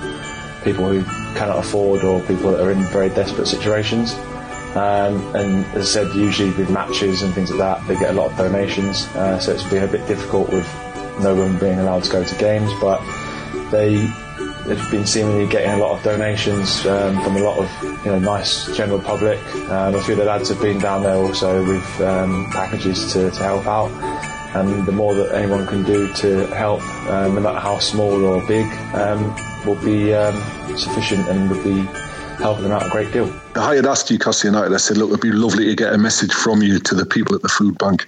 people 0.64 0.88
who 0.88 1.04
cannot 1.36 1.58
afford 1.58 2.04
or 2.04 2.22
people 2.22 2.52
that 2.52 2.62
are 2.62 2.72
in 2.72 2.82
very 2.86 3.10
desperate 3.10 3.48
situations. 3.48 4.14
Um, 4.76 5.36
and 5.36 5.66
as 5.76 5.96
I 5.96 6.04
said, 6.04 6.16
usually 6.16 6.52
with 6.52 6.70
matches 6.70 7.22
and 7.22 7.34
things 7.34 7.52
like 7.52 7.60
that, 7.60 7.88
they 7.88 7.96
get 7.96 8.12
a 8.12 8.14
lot 8.14 8.32
of 8.32 8.38
donations, 8.38 9.08
uh, 9.08 9.40
so 9.40 9.52
it's 9.52 9.64
been 9.64 9.84
a 9.84 9.88
bit 9.88 10.08
difficult 10.08 10.50
with 10.50 10.66
no 11.20 11.36
one 11.36 11.58
being 11.60 11.80
allowed 11.80 12.04
to 12.06 12.12
go 12.12 12.24
to 12.24 12.36
games. 12.36 12.72
But 12.80 13.02
they 13.72 14.10
have 14.68 14.92
been 14.92 15.06
seemingly 15.06 15.48
getting 15.48 15.72
a 15.72 15.78
lot 15.78 15.98
of 15.98 16.04
donations 16.04 16.86
um, 16.86 17.22
from 17.22 17.36
a 17.36 17.40
lot 17.40 17.58
of 17.58 18.06
you 18.06 18.12
know 18.12 18.20
nice 18.20 18.76
general 18.76 19.00
public. 19.00 19.40
Um, 19.70 19.96
a 19.96 20.02
few 20.02 20.14
of 20.14 20.20
the 20.20 20.26
lads 20.26 20.50
have 20.50 20.62
been 20.62 20.80
down 20.80 21.04
there 21.04 21.16
also 21.16 21.66
with 21.66 22.02
um, 22.02 22.50
packages 22.52 23.14
to, 23.14 23.32
to 23.32 23.44
help 23.44 23.66
out. 23.66 23.92
And 24.56 24.86
the 24.88 24.92
more 24.92 25.14
that 25.14 25.36
anyone 25.36 25.68
can 25.68 25.84
do 25.84 26.12
to 26.12 26.48
help, 26.48 26.82
um, 27.08 27.36
no 27.36 27.42
matter 27.42 27.60
how 27.60 27.78
small 27.78 28.26
or 28.26 28.46
big, 28.48 28.66
um, 28.96 29.36
will 29.64 29.76
be 29.76 30.12
um, 30.14 30.36
sufficient 30.76 31.28
and 31.28 31.52
would 31.52 31.64
be 31.64 31.82
helping 32.40 32.64
them 32.64 32.72
out 32.72 32.86
a 32.86 32.90
great 32.90 33.12
deal. 33.12 33.32
I 33.56 33.76
had 33.76 33.86
asked 33.86 34.10
you, 34.10 34.18
Newcastle 34.18 34.52
United, 34.52 34.74
I 34.74 34.78
said, 34.78 34.98
look, 34.98 35.10
it'd 35.10 35.22
be 35.22 35.32
lovely 35.32 35.66
to 35.66 35.76
get 35.76 35.94
a 35.94 35.98
message 35.98 36.34
from 36.34 36.64
you 36.64 36.80
to 36.80 36.96
the 36.96 37.06
people 37.06 37.36
at 37.36 37.42
the 37.42 37.50
food 37.50 37.78
bank. 37.78 38.08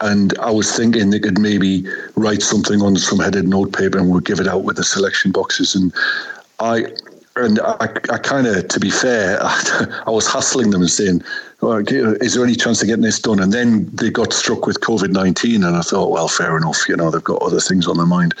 And 0.00 0.36
I 0.38 0.50
was 0.50 0.76
thinking 0.76 1.10
they 1.10 1.20
could 1.20 1.38
maybe 1.38 1.86
write 2.16 2.42
something 2.42 2.82
on 2.82 2.96
some 2.96 3.18
headed 3.18 3.48
notepaper 3.48 3.98
and 3.98 4.10
we'll 4.10 4.20
give 4.20 4.40
it 4.40 4.48
out 4.48 4.64
with 4.64 4.76
the 4.76 4.84
selection 4.84 5.30
boxes. 5.30 5.74
And 5.74 5.92
I 6.58 6.86
and 7.36 7.58
I, 7.60 7.88
I 8.10 8.18
kind 8.18 8.46
of, 8.46 8.68
to 8.68 8.80
be 8.80 8.90
fair, 8.90 9.38
I, 9.42 10.02
I 10.06 10.10
was 10.10 10.30
hassling 10.30 10.70
them 10.70 10.82
and 10.82 10.90
saying, 10.90 11.22
well, 11.60 11.82
is 11.88 12.34
there 12.34 12.44
any 12.44 12.54
chance 12.54 12.80
of 12.82 12.88
getting 12.88 13.02
this 13.02 13.18
done? 13.18 13.40
And 13.40 13.52
then 13.52 13.86
they 13.94 14.10
got 14.10 14.32
struck 14.32 14.66
with 14.66 14.80
COVID 14.80 15.10
19, 15.10 15.64
and 15.64 15.76
I 15.76 15.80
thought, 15.80 16.10
well, 16.10 16.28
fair 16.28 16.56
enough, 16.56 16.88
you 16.88 16.96
know, 16.96 17.10
they've 17.10 17.24
got 17.24 17.42
other 17.42 17.60
things 17.60 17.88
on 17.88 17.96
their 17.96 18.06
mind. 18.06 18.34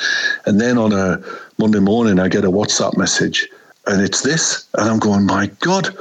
And 0.46 0.60
then 0.60 0.78
on 0.78 0.92
a 0.92 1.22
Monday 1.58 1.80
morning, 1.80 2.20
I 2.20 2.28
get 2.28 2.44
a 2.44 2.50
WhatsApp 2.50 2.96
message, 2.96 3.48
and 3.86 4.02
it's 4.02 4.22
this, 4.22 4.68
and 4.74 4.88
I'm 4.88 4.98
going, 4.98 5.26
my 5.26 5.46
God. 5.60 5.96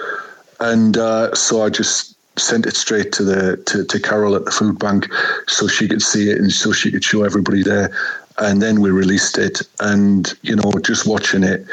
And 0.60 0.98
uh, 0.98 1.34
so 1.34 1.64
I 1.64 1.70
just 1.70 2.13
sent 2.38 2.66
it 2.66 2.76
straight 2.76 3.12
to 3.14 3.24
the 3.24 3.58
to, 3.58 3.84
to 3.86 4.00
Carol 4.00 4.36
at 4.36 4.46
the 4.46 4.52
food 4.52 4.80
bank 4.80 5.08
so 5.48 5.68
she 5.68 5.88
could 5.88 6.02
see 6.02 6.30
it 6.30 6.38
and 6.38 6.52
so 6.52 6.72
she 6.72 6.92
could 6.92 7.04
show 7.04 7.24
everybody 7.24 7.64
there. 7.64 7.92
And 8.40 8.62
then 8.62 8.82
we 8.82 8.90
released 8.90 9.38
it, 9.38 9.62
and 9.80 10.34
you 10.42 10.56
know, 10.56 10.72
just 10.82 11.06
watching 11.06 11.44
it, 11.44 11.68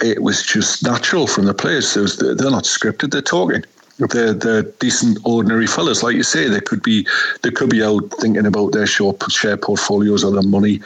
it 0.00 0.22
was 0.22 0.42
just 0.42 0.82
natural 0.82 1.26
from 1.26 1.44
the 1.44 1.52
players. 1.52 1.94
Was, 1.96 2.16
they're 2.16 2.50
not 2.50 2.64
scripted; 2.64 3.10
they're 3.10 3.20
talking. 3.20 3.62
They're, 3.98 4.32
they're 4.32 4.62
decent, 4.62 5.18
ordinary 5.24 5.66
fellas, 5.66 6.02
like 6.02 6.14
you 6.14 6.22
say. 6.22 6.48
They 6.48 6.60
could 6.60 6.82
be 6.82 7.06
they 7.42 7.50
could 7.50 7.68
be 7.68 7.82
out 7.82 8.10
thinking 8.20 8.46
about 8.46 8.72
their 8.72 8.86
share 8.86 9.56
portfolios 9.58 10.24
or 10.24 10.32
their 10.32 10.42
money. 10.42 10.80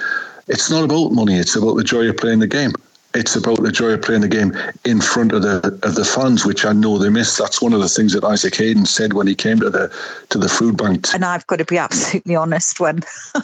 It's 0.48 0.68
not 0.68 0.82
about 0.82 1.12
money; 1.12 1.36
it's 1.36 1.54
about 1.54 1.76
the 1.76 1.84
joy 1.84 2.08
of 2.08 2.16
playing 2.16 2.40
the 2.40 2.48
game 2.48 2.72
it's 3.14 3.36
about 3.36 3.62
the 3.62 3.72
joy 3.72 3.92
of 3.92 4.02
playing 4.02 4.22
the 4.22 4.28
game 4.28 4.56
in 4.84 5.00
front 5.00 5.32
of 5.32 5.42
the 5.42 5.78
of 5.82 5.94
the 5.94 6.04
fans, 6.04 6.46
which 6.46 6.64
I 6.64 6.72
know 6.72 6.98
they 6.98 7.08
miss. 7.08 7.36
That's 7.36 7.60
one 7.60 7.72
of 7.72 7.80
the 7.80 7.88
things 7.88 8.12
that 8.14 8.24
Isaac 8.24 8.54
Hayden 8.56 8.86
said 8.86 9.12
when 9.12 9.26
he 9.26 9.34
came 9.34 9.60
to 9.60 9.70
the 9.70 9.94
to 10.30 10.38
the 10.38 10.48
food 10.48 10.76
bank. 10.76 11.06
And 11.14 11.24
I've 11.24 11.46
got 11.46 11.56
to 11.56 11.64
be 11.64 11.78
absolutely 11.78 12.34
honest 12.34 12.80
when, 12.80 13.02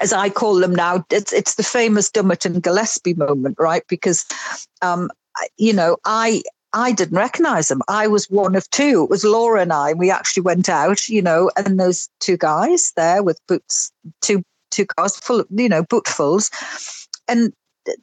as 0.00 0.12
I 0.12 0.30
call 0.30 0.56
them 0.56 0.74
now, 0.74 1.04
it's 1.10 1.32
it's 1.32 1.54
the 1.54 1.62
famous 1.62 2.10
Dummett 2.10 2.60
Gillespie 2.62 3.14
moment, 3.14 3.56
right? 3.58 3.82
Because, 3.88 4.26
um, 4.82 5.10
you 5.56 5.72
know, 5.72 5.96
I 6.04 6.42
I 6.72 6.92
didn't 6.92 7.16
recognize 7.16 7.68
them. 7.68 7.82
I 7.88 8.06
was 8.06 8.30
one 8.30 8.54
of 8.54 8.68
two. 8.70 9.04
It 9.04 9.10
was 9.10 9.24
Laura 9.24 9.62
and 9.62 9.72
I. 9.72 9.92
We 9.92 10.10
actually 10.10 10.42
went 10.42 10.68
out, 10.68 11.08
you 11.08 11.22
know, 11.22 11.50
and 11.56 11.78
those 11.78 12.08
two 12.20 12.36
guys 12.36 12.92
there 12.96 13.22
with 13.22 13.40
boots, 13.46 13.92
two 14.20 14.42
two 14.70 14.86
cars 14.86 15.16
full 15.16 15.44
you 15.50 15.68
know, 15.68 15.82
bootfuls. 15.82 16.50
And 17.28 17.52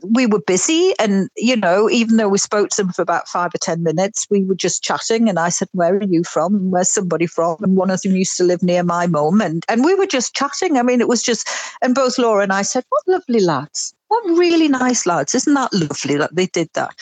we 0.02 0.26
were 0.26 0.42
busy 0.42 0.94
and 1.00 1.30
you 1.36 1.56
know 1.56 1.90
even 1.90 2.18
though 2.18 2.30
we 2.30 2.38
spoke 2.38 2.70
to 2.70 2.84
them 2.84 2.92
for 2.92 3.02
about 3.02 3.28
five 3.28 3.54
or 3.54 3.58
ten 3.60 3.84
minutes 3.84 4.28
we 4.30 4.44
were 4.44 4.56
just 4.56 4.84
chatting 4.84 5.30
and 5.30 5.40
i 5.40 5.50
said 5.50 5.68
where 5.78 5.96
are 5.96 6.04
you 6.04 6.24
from? 6.24 6.56
And 6.56 6.72
where's 6.72 6.92
somebody 6.92 7.28
from? 7.28 7.58
And 7.62 7.76
one 7.76 7.90
of 7.90 8.02
them 8.02 8.16
used 8.16 8.38
to 8.38 8.44
live 8.44 8.64
near 8.64 8.84
my 8.84 9.08
mum 9.08 9.42
and 9.42 9.64
and 9.70 9.84
we 9.84 9.94
were 9.96 10.06
just 10.06 10.36
chatting. 10.36 10.78
I 10.78 10.82
mean 10.84 11.02
it 11.02 11.08
was 11.08 11.22
just 11.22 11.48
and 11.82 11.96
both 11.96 12.18
laura 12.18 12.44
and 12.44 12.54
i 12.54 12.62
said 12.62 12.84
what 12.90 13.08
lovely 13.08 13.40
lads. 13.40 13.94
What 14.10 14.24
really 14.26 14.70
nice 14.70 15.06
lads. 15.06 15.36
Isn't 15.36 15.54
that 15.56 15.74
lovely 15.74 16.16
that 16.16 16.34
they 16.34 16.48
did 16.48 16.70
that? 16.74 16.96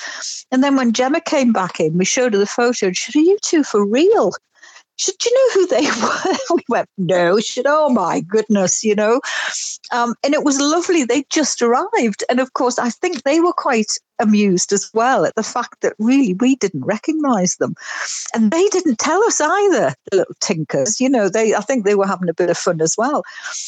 And 0.51 0.63
then 0.63 0.75
when 0.75 0.93
gemma 0.93 1.21
came 1.21 1.53
back 1.53 1.79
in 1.79 1.97
we 1.97 2.05
showed 2.05 2.33
her 2.33 2.39
the 2.39 2.45
photo 2.45 2.87
and 2.87 2.97
she 2.97 3.11
said 3.11 3.19
are 3.19 3.23
you 3.23 3.37
two 3.41 3.63
for 3.63 3.85
real 3.85 4.31
Do 4.97 5.11
you 5.25 5.35
know 5.35 5.53
who 5.53 5.67
they 5.67 5.85
were? 6.01 6.55
we 6.55 6.63
went, 6.69 6.89
No. 6.97 7.39
She 7.39 7.53
said, 7.53 7.65
Oh 7.67 7.89
my 7.89 8.21
goodness, 8.21 8.83
you 8.83 8.95
know. 8.95 9.21
Um, 9.91 10.15
and 10.23 10.33
it 10.33 10.43
was 10.43 10.59
lovely. 10.59 11.03
They 11.03 11.23
just 11.29 11.61
arrived. 11.61 12.23
And 12.29 12.39
of 12.39 12.53
course, 12.53 12.79
I 12.79 12.89
think 12.89 13.23
they 13.23 13.39
were 13.39 13.53
quite 13.53 13.91
amused 14.19 14.71
as 14.71 14.89
well 14.93 15.25
at 15.25 15.35
the 15.35 15.43
fact 15.43 15.81
that 15.81 15.93
really 15.99 16.33
we 16.35 16.55
didn't 16.55 16.85
recognize 16.85 17.55
them. 17.57 17.75
And 18.33 18.51
they 18.51 18.67
didn't 18.69 18.99
tell 18.99 19.21
us 19.25 19.41
either, 19.41 19.93
the 20.09 20.17
little 20.17 20.35
tinkers. 20.39 21.01
You 21.01 21.09
know, 21.09 21.29
they 21.29 21.53
I 21.53 21.61
think 21.61 21.83
they 21.85 21.95
were 21.95 22.07
having 22.07 22.29
a 22.29 22.33
bit 22.33 22.49
of 22.49 22.57
fun 22.57 22.81
as 22.81 22.95
well. 22.97 23.23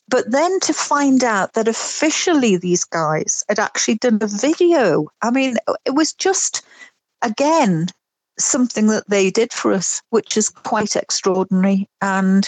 But 0.07 0.31
then 0.31 0.60
to 0.62 0.74
find 0.74 1.24
out 1.24 1.53
that 1.53 1.67
officially 1.67 2.57
these 2.57 2.84
guys 2.84 3.43
had 3.50 3.60
actually 3.60 3.96
done 3.96 4.19
a 4.22 4.27
video, 4.27 5.07
I 5.22 5.31
mean, 5.31 5.57
it 5.86 5.93
was 5.93 6.13
just 6.13 6.63
again 7.22 7.88
something 8.39 8.88
that 8.88 9.10
they 9.10 9.29
did 9.29 9.53
for 9.53 9.74
us, 9.74 10.01
which 10.10 10.38
is 10.38 10.50
quite 10.50 10.96
extraordinary. 10.96 11.88
And 12.01 12.48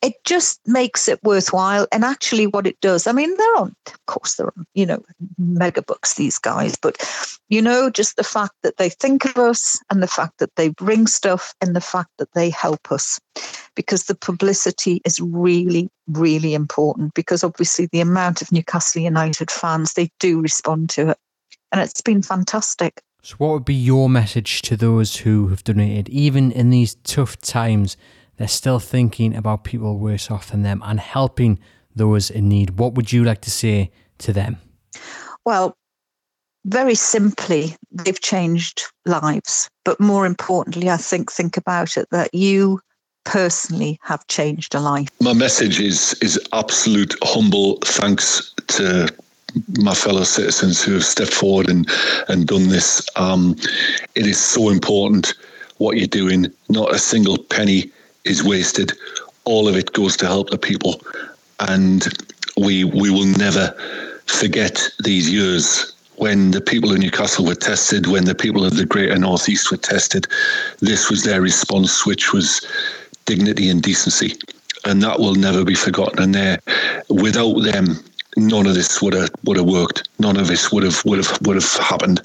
it 0.00 0.14
just 0.24 0.60
makes 0.66 1.08
it 1.08 1.22
worthwhile. 1.24 1.88
And 1.90 2.04
actually, 2.04 2.46
what 2.46 2.66
it 2.66 2.80
does, 2.80 3.06
I 3.06 3.12
mean, 3.12 3.36
they're 3.36 3.56
on, 3.56 3.74
of 3.86 4.06
course, 4.06 4.36
they're 4.36 4.52
on, 4.56 4.64
you 4.74 4.86
know, 4.86 5.02
mega 5.38 5.82
books, 5.82 6.14
these 6.14 6.38
guys, 6.38 6.76
but, 6.76 6.96
you 7.48 7.60
know, 7.60 7.90
just 7.90 8.16
the 8.16 8.24
fact 8.24 8.54
that 8.62 8.76
they 8.76 8.90
think 8.90 9.24
of 9.24 9.36
us 9.36 9.80
and 9.90 10.02
the 10.02 10.06
fact 10.08 10.38
that 10.38 10.54
they 10.56 10.68
bring 10.68 11.06
stuff 11.06 11.52
and 11.60 11.74
the 11.74 11.80
fact 11.80 12.10
that 12.18 12.32
they 12.34 12.48
help 12.50 12.92
us 12.92 13.18
because 13.74 14.04
the 14.04 14.14
publicity 14.14 15.00
is 15.04 15.20
really, 15.20 15.90
really 16.06 16.54
important 16.54 17.14
because 17.14 17.42
obviously 17.42 17.86
the 17.86 18.00
amount 18.00 18.40
of 18.40 18.52
Newcastle 18.52 19.02
United 19.02 19.50
fans, 19.50 19.94
they 19.94 20.10
do 20.20 20.40
respond 20.40 20.90
to 20.90 21.10
it. 21.10 21.18
And 21.72 21.80
it's 21.80 22.00
been 22.00 22.22
fantastic. 22.22 23.02
So, 23.22 23.34
what 23.38 23.52
would 23.52 23.64
be 23.64 23.74
your 23.74 24.08
message 24.08 24.62
to 24.62 24.76
those 24.76 25.16
who 25.16 25.48
have 25.48 25.64
donated, 25.64 26.08
even 26.08 26.52
in 26.52 26.70
these 26.70 26.94
tough 27.04 27.36
times? 27.38 27.96
They're 28.36 28.46
still 28.46 28.78
thinking 28.78 29.34
about 29.34 29.64
people 29.64 29.98
worse 29.98 30.30
off 30.30 30.50
than 30.50 30.62
them 30.62 30.80
and 30.84 31.00
helping 31.00 31.58
those 31.94 32.30
in 32.30 32.48
need. 32.48 32.78
What 32.78 32.94
would 32.94 33.12
you 33.12 33.24
like 33.24 33.40
to 33.42 33.50
say 33.50 33.90
to 34.18 34.32
them? 34.32 34.58
Well, 35.44 35.76
very 36.64 36.94
simply, 36.94 37.74
they've 37.90 38.20
changed 38.20 38.84
lives. 39.06 39.68
But 39.84 39.98
more 39.98 40.24
importantly, 40.24 40.88
I 40.90 40.96
think, 40.96 41.32
think 41.32 41.56
about 41.56 41.96
it 41.96 42.06
that 42.10 42.32
you 42.32 42.80
personally 43.24 43.98
have 44.02 44.26
changed 44.28 44.74
a 44.74 44.80
life. 44.80 45.08
My 45.20 45.32
message 45.32 45.80
is 45.80 46.14
is 46.22 46.38
absolute 46.52 47.14
humble 47.22 47.78
thanks 47.84 48.54
to 48.68 49.08
my 49.78 49.94
fellow 49.94 50.24
citizens 50.24 50.82
who 50.82 50.94
have 50.94 51.04
stepped 51.04 51.32
forward 51.32 51.68
and, 51.68 51.88
and 52.28 52.46
done 52.46 52.68
this. 52.68 53.06
Um, 53.16 53.56
it 54.14 54.26
is 54.26 54.38
so 54.38 54.68
important 54.70 55.34
what 55.78 55.96
you're 55.96 56.06
doing. 56.06 56.46
Not 56.68 56.94
a 56.94 56.98
single 56.98 57.38
penny 57.38 57.90
is 58.24 58.44
wasted. 58.44 58.92
All 59.44 59.68
of 59.68 59.76
it 59.76 59.92
goes 59.92 60.16
to 60.18 60.26
help 60.26 60.50
the 60.50 60.58
people. 60.58 61.00
And 61.60 62.06
we 62.56 62.84
we 62.84 63.10
will 63.10 63.26
never 63.26 63.74
forget 64.26 64.80
these 65.04 65.30
years 65.30 65.94
when 66.16 66.50
the 66.50 66.60
people 66.60 66.92
of 66.92 66.98
Newcastle 66.98 67.44
were 67.44 67.54
tested, 67.54 68.06
when 68.06 68.24
the 68.24 68.34
people 68.34 68.64
of 68.64 68.76
the 68.76 68.84
Greater 68.84 69.16
Northeast 69.16 69.70
were 69.70 69.76
tested. 69.76 70.26
This 70.80 71.08
was 71.08 71.22
their 71.22 71.40
response, 71.40 72.04
which 72.04 72.32
was 72.32 72.66
dignity 73.24 73.70
and 73.70 73.80
decency. 73.80 74.36
And 74.84 75.02
that 75.02 75.20
will 75.20 75.34
never 75.34 75.64
be 75.64 75.74
forgotten. 75.74 76.18
And 76.18 76.34
there, 76.34 76.58
without 77.08 77.60
them, 77.62 77.98
none 78.38 78.66
of 78.66 78.74
this 78.74 79.02
would 79.02 79.14
have 79.14 79.30
would 79.44 79.56
have 79.56 79.66
worked. 79.66 80.08
None 80.18 80.38
of 80.38 80.46
this 80.46 80.72
would 80.72 80.84
have 80.84 81.02
would 81.04 81.18
have 81.18 81.38
would 81.42 81.56
have 81.56 81.72
happened. 81.74 82.22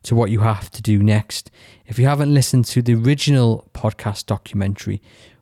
to 0.08 0.16
what 0.16 0.32
you 0.32 0.40
have 0.40 0.72
to 0.72 0.82
do 0.82 1.04
next. 1.04 1.52
If 1.86 2.00
you 2.00 2.06
haven't 2.08 2.34
listened 2.34 2.64
to 2.66 2.82
the 2.82 2.96
original 2.96 3.70
podcast 3.74 4.26
documentary, 4.26 5.02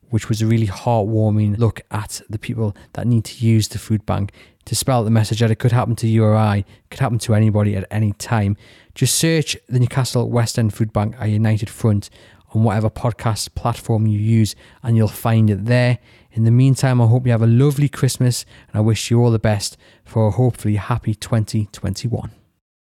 which 0.09 0.27
was 0.27 0.41
a 0.41 0.47
really 0.47 0.65
heartwarming 0.65 1.59
look 1.59 1.81
at 1.91 2.21
the 2.29 2.39
people 2.39 2.75
that 2.93 3.05
need 3.05 3.25
to 3.25 3.45
use 3.45 3.67
the 3.67 3.77
food 3.77 4.03
bank 4.07 4.31
to 4.65 4.75
spell 4.75 5.03
the 5.03 5.11
message 5.11 5.41
that 5.41 5.51
it 5.51 5.59
could 5.59 5.71
happen 5.71 5.95
to 5.97 6.07
you 6.07 6.23
or 6.23 6.35
I, 6.35 6.57
it 6.57 6.65
could 6.89 6.99
happen 6.99 7.19
to 7.19 7.35
anybody 7.35 7.75
at 7.75 7.85
any 7.91 8.13
time. 8.13 8.57
Just 8.95 9.15
search 9.15 9.55
the 9.69 9.79
Newcastle 9.79 10.31
West 10.31 10.57
End 10.57 10.73
Food 10.73 10.91
Bank, 10.91 11.15
a 11.19 11.27
united 11.27 11.69
front, 11.69 12.09
on 12.55 12.63
whatever 12.63 12.89
podcast 12.89 13.53
platform 13.53 14.07
you 14.07 14.17
use, 14.17 14.55
and 14.81 14.97
you'll 14.97 15.07
find 15.07 15.51
it 15.51 15.65
there. 15.65 15.99
In 16.31 16.43
the 16.43 16.51
meantime, 16.51 16.99
I 16.99 17.05
hope 17.05 17.27
you 17.27 17.31
have 17.33 17.43
a 17.43 17.47
lovely 17.47 17.89
Christmas 17.89 18.45
and 18.69 18.77
I 18.77 18.79
wish 18.79 19.11
you 19.11 19.21
all 19.21 19.29
the 19.29 19.37
best 19.37 19.77
for 20.03 20.27
a 20.27 20.31
hopefully 20.31 20.77
happy 20.77 21.13
2021. 21.13 22.31